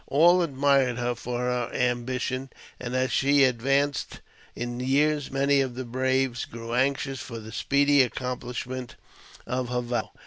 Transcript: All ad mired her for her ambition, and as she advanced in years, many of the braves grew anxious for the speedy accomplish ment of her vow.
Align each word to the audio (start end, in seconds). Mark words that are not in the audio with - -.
All 0.07 0.41
ad 0.41 0.55
mired 0.55 0.97
her 0.97 1.13
for 1.13 1.41
her 1.41 1.69
ambition, 1.71 2.49
and 2.79 2.95
as 2.95 3.11
she 3.11 3.43
advanced 3.43 4.19
in 4.55 4.79
years, 4.79 5.29
many 5.29 5.61
of 5.61 5.75
the 5.75 5.85
braves 5.85 6.45
grew 6.45 6.73
anxious 6.73 7.19
for 7.19 7.37
the 7.37 7.51
speedy 7.51 8.01
accomplish 8.01 8.65
ment 8.65 8.95
of 9.45 9.69
her 9.69 9.81
vow. 9.81 10.11